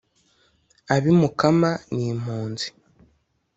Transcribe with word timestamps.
abi 0.93 1.11
mukama 1.19 1.71
ni 1.93 2.07
mpunzi 2.21 2.67